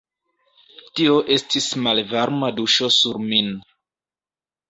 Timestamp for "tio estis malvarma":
0.99-2.51